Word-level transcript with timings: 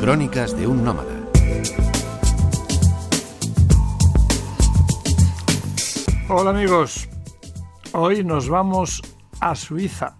Crónicas 0.00 0.56
de 0.56 0.66
un 0.66 0.82
nómada. 0.82 1.12
Hola 6.30 6.50
amigos, 6.50 7.06
hoy 7.92 8.24
nos 8.24 8.48
vamos 8.48 9.02
a 9.40 9.54
Suiza. 9.54 10.16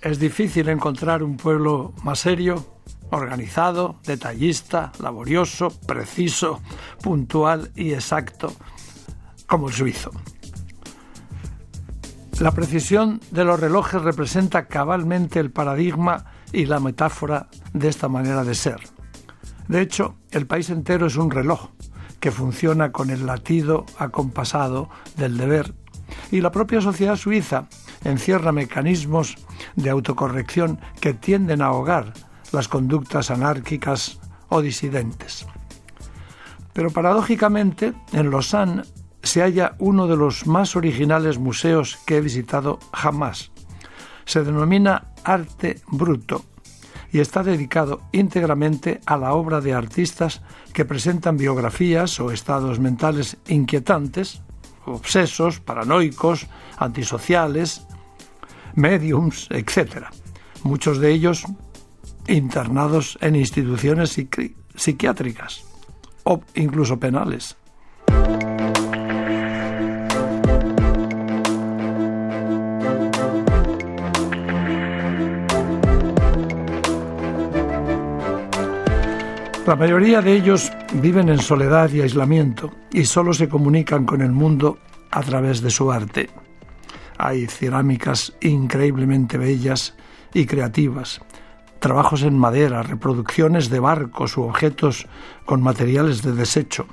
Es 0.00 0.18
difícil 0.18 0.70
encontrar 0.70 1.22
un 1.22 1.36
pueblo 1.36 1.92
más 2.02 2.20
serio, 2.20 2.64
organizado, 3.10 4.00
detallista, 4.06 4.92
laborioso, 4.98 5.68
preciso, 5.86 6.62
puntual 7.02 7.72
y 7.76 7.92
exacto 7.92 8.50
como 9.46 9.68
el 9.68 9.74
suizo. 9.74 10.10
La 12.40 12.52
precisión 12.52 13.20
de 13.30 13.44
los 13.44 13.60
relojes 13.60 14.00
representa 14.00 14.68
cabalmente 14.68 15.38
el 15.38 15.50
paradigma 15.50 16.24
y 16.52 16.66
la 16.66 16.80
metáfora 16.80 17.48
de 17.72 17.88
esta 17.88 18.08
manera 18.08 18.44
de 18.44 18.54
ser. 18.54 18.80
De 19.68 19.80
hecho, 19.80 20.16
el 20.30 20.46
país 20.46 20.70
entero 20.70 21.06
es 21.06 21.16
un 21.16 21.30
reloj 21.30 21.70
que 22.18 22.30
funciona 22.30 22.92
con 22.92 23.10
el 23.10 23.26
latido 23.26 23.86
acompasado 23.98 24.90
del 25.16 25.36
deber 25.36 25.74
y 26.30 26.40
la 26.40 26.52
propia 26.52 26.80
sociedad 26.80 27.16
suiza 27.16 27.68
encierra 28.04 28.52
mecanismos 28.52 29.36
de 29.76 29.90
autocorrección 29.90 30.80
que 31.00 31.14
tienden 31.14 31.62
a 31.62 31.66
ahogar 31.66 32.12
las 32.52 32.68
conductas 32.68 33.30
anárquicas 33.30 34.20
o 34.48 34.60
disidentes. 34.60 35.46
Pero 36.72 36.90
paradójicamente, 36.90 37.94
en 38.12 38.30
Lausanne 38.30 38.82
se 39.22 39.42
halla 39.42 39.76
uno 39.78 40.06
de 40.06 40.16
los 40.16 40.46
más 40.46 40.76
originales 40.76 41.38
museos 41.38 41.98
que 42.06 42.16
he 42.16 42.20
visitado 42.20 42.78
jamás. 42.92 43.52
Se 44.30 44.44
denomina 44.44 45.08
Arte 45.24 45.80
Bruto 45.88 46.44
y 47.10 47.18
está 47.18 47.42
dedicado 47.42 48.02
íntegramente 48.12 49.00
a 49.04 49.16
la 49.16 49.34
obra 49.34 49.60
de 49.60 49.74
artistas 49.74 50.40
que 50.72 50.84
presentan 50.84 51.36
biografías 51.36 52.20
o 52.20 52.30
estados 52.30 52.78
mentales 52.78 53.38
inquietantes, 53.48 54.40
obsesos, 54.86 55.58
paranoicos, 55.58 56.46
antisociales, 56.78 57.84
mediums, 58.76 59.48
etc. 59.50 60.06
Muchos 60.62 61.00
de 61.00 61.10
ellos 61.10 61.42
internados 62.28 63.18
en 63.20 63.34
instituciones 63.34 64.16
psiquiátricas 64.76 65.64
o 66.22 66.40
incluso 66.54 67.00
penales. 67.00 67.56
La 79.70 79.76
mayoría 79.76 80.20
de 80.20 80.32
ellos 80.32 80.72
viven 80.94 81.28
en 81.28 81.38
soledad 81.38 81.92
y 81.92 82.00
aislamiento 82.00 82.72
y 82.90 83.04
solo 83.04 83.32
se 83.32 83.48
comunican 83.48 84.04
con 84.04 84.20
el 84.20 84.32
mundo 84.32 84.78
a 85.12 85.22
través 85.22 85.60
de 85.60 85.70
su 85.70 85.92
arte. 85.92 86.28
Hay 87.18 87.46
cerámicas 87.46 88.32
increíblemente 88.40 89.38
bellas 89.38 89.94
y 90.34 90.46
creativas, 90.46 91.20
trabajos 91.78 92.24
en 92.24 92.36
madera, 92.36 92.82
reproducciones 92.82 93.70
de 93.70 93.78
barcos 93.78 94.36
u 94.36 94.42
objetos 94.42 95.06
con 95.44 95.62
materiales 95.62 96.22
de 96.22 96.32
desecho, 96.32 96.86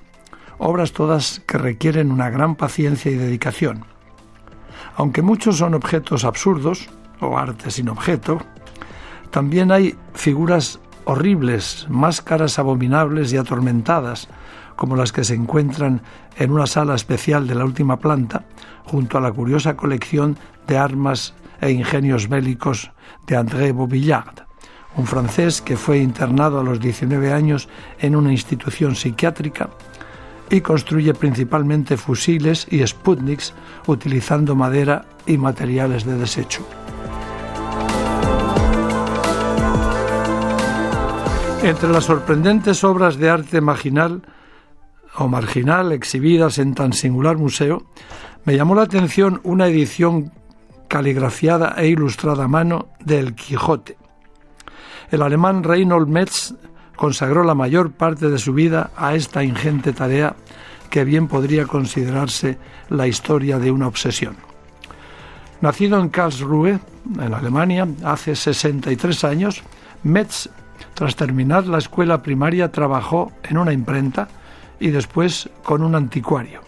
obras 0.59 0.91
todas 0.91 1.41
que 1.47 1.57
requieren 1.57 2.11
una 2.11 2.29
gran 2.29 2.53
paciencia 2.53 3.09
y 3.11 3.15
dedicación. 3.15 3.85
Aunque 4.97 5.23
muchos 5.23 5.57
son 5.57 5.73
objetos 5.73 6.23
absurdos 6.23 6.87
o 7.21 7.39
arte 7.39 7.71
sin 7.71 7.89
objeto, 7.89 8.37
también 9.31 9.71
hay 9.71 9.95
figuras 10.13 10.79
horribles, 11.07 11.87
máscaras 11.89 12.59
abominables 12.59 13.31
y 13.31 13.37
atormentadas, 13.37 14.27
como 14.75 14.97
las 14.97 15.13
que 15.13 15.23
se 15.23 15.35
encuentran 15.35 16.01
en 16.35 16.51
una 16.51 16.67
sala 16.67 16.95
especial 16.95 17.47
de 17.47 17.55
la 17.55 17.63
última 17.63 17.97
planta, 17.97 18.43
junto 18.83 19.17
a 19.17 19.21
la 19.21 19.31
curiosa 19.31 19.77
colección 19.77 20.37
de 20.67 20.77
armas 20.77 21.33
e 21.61 21.71
ingenios 21.71 22.27
bélicos 22.27 22.91
de 23.25 23.37
André 23.37 23.71
Bobillard, 23.71 24.45
un 24.97 25.07
francés 25.07 25.61
que 25.61 25.77
fue 25.77 25.99
internado 25.99 26.59
a 26.59 26.63
los 26.63 26.81
19 26.81 27.31
años 27.31 27.69
en 27.99 28.13
una 28.13 28.33
institución 28.33 28.93
psiquiátrica 28.95 29.69
y 30.49 30.59
construye 30.59 31.13
principalmente 31.13 31.95
fusiles 31.95 32.67
y 32.69 32.85
Sputniks 32.85 33.53
utilizando 33.85 34.55
madera 34.55 35.05
y 35.25 35.37
materiales 35.37 36.03
de 36.03 36.17
desecho. 36.17 36.65
Entre 41.67 41.89
las 41.89 42.05
sorprendentes 42.05 42.85
obras 42.85 43.17
de 43.17 43.29
arte 43.29 43.59
marginal 43.59 44.21
o 45.17 45.27
marginal 45.27 45.91
exhibidas 45.91 46.59
en 46.59 46.73
tan 46.73 46.93
singular 46.93 47.35
museo, 47.35 47.87
me 48.45 48.55
llamó 48.55 48.73
la 48.73 48.83
atención 48.83 49.41
una 49.43 49.67
edición 49.67 50.31
caligrafiada 50.87 51.75
e 51.75 51.87
ilustrada 51.87 52.45
a 52.45 52.47
mano 52.47 52.87
de 53.03 53.19
El 53.19 53.35
Quijote. 53.35 53.97
El 55.11 55.21
alemán 55.21 55.61
Reinhold 55.61 56.07
Metz 56.07 56.53
consagró 56.95 57.43
la 57.43 57.53
mayor 57.53 57.91
parte 57.91 58.29
de 58.29 58.37
su 58.37 58.53
vida 58.53 58.91
a 58.95 59.15
esta 59.15 59.43
ingente 59.43 59.91
tarea 59.91 60.37
que 60.89 61.03
bien 61.03 61.27
podría 61.27 61.65
considerarse 61.65 62.57
la 62.87 63.07
historia 63.07 63.59
de 63.59 63.71
una 63.71 63.89
obsesión. 63.89 64.37
Nacido 65.59 65.99
en 65.99 66.07
Karlsruhe, 66.07 66.79
en 67.19 67.33
Alemania, 67.33 67.85
hace 68.05 68.37
63 68.37 69.25
años, 69.25 69.63
Metz 70.03 70.49
tras 70.93 71.15
terminar 71.15 71.67
la 71.67 71.77
escuela 71.77 72.21
primaria 72.21 72.71
trabajó 72.71 73.31
en 73.43 73.57
una 73.57 73.73
imprenta 73.73 74.27
y 74.79 74.89
después 74.89 75.49
con 75.63 75.81
un 75.81 75.95
anticuario. 75.95 76.61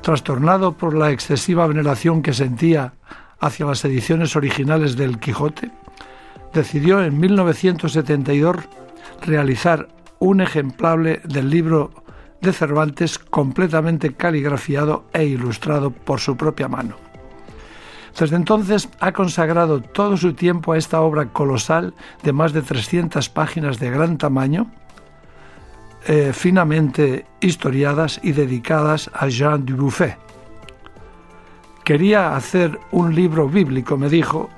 Trastornado 0.00 0.72
por 0.72 0.94
la 0.94 1.10
excesiva 1.10 1.66
veneración 1.66 2.22
que 2.22 2.32
sentía 2.32 2.94
hacia 3.40 3.66
las 3.66 3.84
ediciones 3.84 4.36
originales 4.36 4.96
del 4.96 5.18
Quijote, 5.18 5.70
decidió 6.52 7.02
en 7.02 7.18
1972 7.18 8.56
realizar 9.22 9.88
un 10.18 10.40
ejemplable 10.40 11.20
del 11.24 11.50
libro 11.50 11.90
de 12.40 12.52
Cervantes 12.52 13.18
completamente 13.18 14.14
caligrafiado 14.14 15.04
e 15.12 15.24
ilustrado 15.24 15.90
por 15.90 16.20
su 16.20 16.36
propia 16.36 16.68
mano. 16.68 17.05
Desde 18.18 18.36
entonces 18.36 18.88
ha 19.00 19.12
consagrado 19.12 19.82
todo 19.82 20.16
su 20.16 20.32
tiempo 20.32 20.72
a 20.72 20.78
esta 20.78 21.02
obra 21.02 21.26
colosal 21.26 21.92
de 22.22 22.32
más 22.32 22.52
de 22.52 22.62
300 22.62 23.28
páginas 23.28 23.78
de 23.78 23.90
gran 23.90 24.16
tamaño, 24.16 24.68
eh, 26.06 26.32
finamente 26.32 27.26
historiadas 27.40 28.18
y 28.22 28.32
dedicadas 28.32 29.10
a 29.12 29.28
Jean 29.28 29.66
Dubuffet. 29.66 30.16
Quería 31.84 32.34
hacer 32.34 32.80
un 32.90 33.14
libro 33.14 33.48
bíblico, 33.48 33.96
me 33.98 34.08
dijo, 34.08 34.48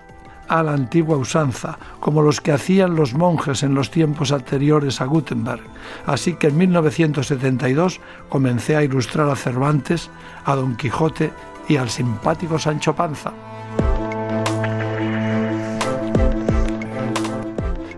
a 0.48 0.62
la 0.62 0.72
antigua 0.72 1.16
usanza, 1.16 1.78
como 2.00 2.22
los 2.22 2.40
que 2.40 2.52
hacían 2.52 2.94
los 2.94 3.12
monjes 3.12 3.62
en 3.62 3.74
los 3.74 3.90
tiempos 3.90 4.32
anteriores 4.32 5.00
a 5.00 5.04
Gutenberg. 5.04 5.60
Así 6.06 6.34
que 6.34 6.46
en 6.46 6.56
1972 6.56 8.00
comencé 8.28 8.76
a 8.76 8.82
ilustrar 8.82 9.28
a 9.28 9.36
Cervantes, 9.36 10.10
a 10.44 10.54
Don 10.54 10.76
Quijote 10.76 11.32
y 11.68 11.76
al 11.76 11.90
simpático 11.90 12.58
Sancho 12.58 12.94
Panza. 12.94 13.32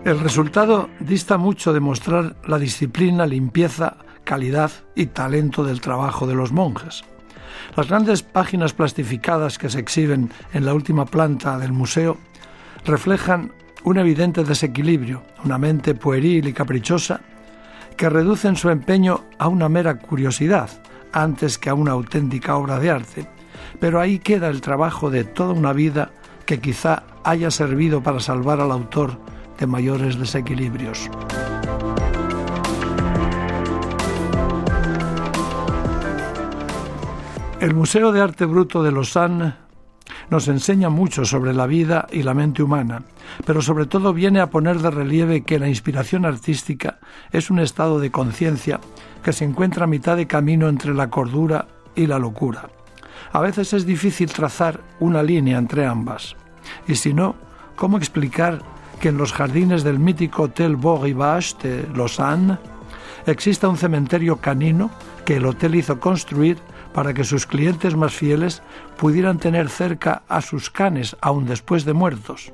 El 0.03 0.19
resultado 0.19 0.89
dista 0.99 1.37
mucho 1.37 1.73
de 1.73 1.79
mostrar 1.79 2.35
la 2.47 2.57
disciplina, 2.57 3.25
limpieza, 3.25 3.97
calidad 4.23 4.71
y 4.95 5.07
talento 5.07 5.63
del 5.63 5.79
trabajo 5.79 6.27
de 6.27 6.35
los 6.35 6.51
monjes. 6.51 7.03
Las 7.75 7.87
grandes 7.87 8.23
páginas 8.23 8.73
plastificadas 8.73 9.57
que 9.57 9.69
se 9.69 9.79
exhiben 9.79 10.31
en 10.53 10.65
la 10.65 10.73
última 10.73 11.05
planta 11.05 11.57
del 11.57 11.71
museo 11.71 12.17
reflejan 12.85 13.53
un 13.83 13.97
evidente 13.97 14.43
desequilibrio, 14.43 15.23
una 15.43 15.57
mente 15.57 15.95
pueril 15.95 16.47
y 16.47 16.53
caprichosa 16.53 17.21
que 17.95 18.09
reducen 18.09 18.55
su 18.55 18.69
empeño 18.69 19.25
a 19.37 19.47
una 19.47 19.69
mera 19.69 19.99
curiosidad 19.99 20.69
antes 21.13 21.57
que 21.57 21.69
a 21.69 21.73
una 21.73 21.91
auténtica 21.91 22.55
obra 22.55 22.79
de 22.79 22.89
arte. 22.89 23.27
Pero 23.79 23.99
ahí 23.99 24.19
queda 24.19 24.49
el 24.49 24.61
trabajo 24.61 25.09
de 25.09 25.23
toda 25.23 25.53
una 25.53 25.73
vida 25.73 26.11
que 26.45 26.59
quizá 26.59 27.03
haya 27.23 27.51
servido 27.51 28.01
para 28.01 28.19
salvar 28.19 28.59
al 28.59 28.71
autor 28.71 29.17
de 29.59 29.67
mayores 29.67 30.17
desequilibrios. 30.17 31.09
El 37.59 37.75
Museo 37.75 38.11
de 38.11 38.21
Arte 38.21 38.45
Bruto 38.45 38.81
de 38.81 38.91
Lausanne 38.91 39.53
nos 40.31 40.47
enseña 40.47 40.89
mucho 40.89 41.25
sobre 41.25 41.53
la 41.53 41.67
vida 41.67 42.07
y 42.11 42.23
la 42.23 42.33
mente 42.33 42.63
humana, 42.63 43.03
pero 43.45 43.61
sobre 43.61 43.85
todo 43.85 44.13
viene 44.13 44.39
a 44.39 44.49
poner 44.49 44.79
de 44.79 44.89
relieve 44.89 45.43
que 45.43 45.59
la 45.59 45.67
inspiración 45.67 46.25
artística 46.25 46.99
es 47.31 47.51
un 47.51 47.59
estado 47.59 47.99
de 47.99 48.09
conciencia 48.09 48.79
que 49.23 49.31
se 49.31 49.45
encuentra 49.45 49.83
a 49.83 49.87
mitad 49.87 50.17
de 50.17 50.25
camino 50.25 50.69
entre 50.69 50.95
la 50.95 51.11
cordura 51.11 51.67
y 51.93 52.07
la 52.07 52.17
locura. 52.17 52.69
A 53.31 53.39
veces 53.39 53.73
es 53.73 53.85
difícil 53.85 54.31
trazar 54.31 54.79
una 54.99 55.23
línea 55.23 55.57
entre 55.57 55.85
ambas, 55.85 56.35
y 56.87 56.95
si 56.95 57.13
no, 57.13 57.35
¿cómo 57.75 57.97
explicar 57.97 58.61
que 58.99 59.09
en 59.09 59.17
los 59.17 59.33
jardines 59.33 59.83
del 59.83 59.99
mítico 59.99 60.43
Hotel 60.43 60.75
Beau 60.75 61.01
Rivage 61.01 61.55
de 61.61 61.87
Lausanne 61.95 62.57
exista 63.25 63.67
un 63.67 63.77
cementerio 63.77 64.37
canino 64.37 64.91
que 65.25 65.37
el 65.37 65.45
hotel 65.45 65.75
hizo 65.75 65.99
construir 65.99 66.57
para 66.93 67.13
que 67.13 67.23
sus 67.23 67.45
clientes 67.45 67.95
más 67.95 68.13
fieles 68.13 68.61
pudieran 68.97 69.39
tener 69.39 69.69
cerca 69.69 70.23
a 70.27 70.41
sus 70.41 70.69
canes 70.69 71.15
aún 71.21 71.45
después 71.45 71.85
de 71.85 71.93
muertos. 71.93 72.51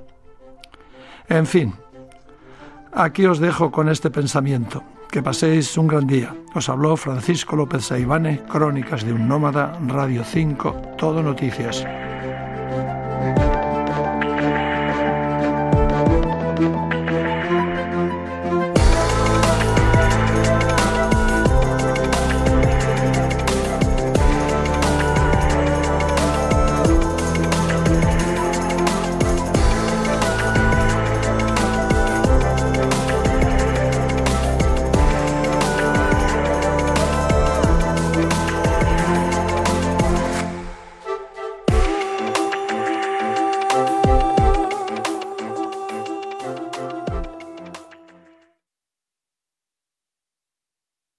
En 1.28 1.46
fin, 1.46 1.74
aquí 2.94 3.26
os 3.26 3.40
dejo 3.40 3.72
con 3.72 3.90
este 3.90 4.10
pensamiento. 4.10 4.84
Que 5.12 5.24
paséis 5.24 5.78
un 5.78 5.88
gran 5.88 6.06
día. 6.06 6.36
Os 6.54 6.70
habló 6.70 6.98
Francisco 6.98 7.56
López 7.56 7.86
Saibane, 7.86 8.44
Crónicas 8.44 9.06
de 9.06 9.14
un 9.14 9.28
Nómada, 9.28 9.80
Radio 9.88 10.24
5, 10.24 10.96
Todo 10.98 11.24
Noticias. 11.24 11.86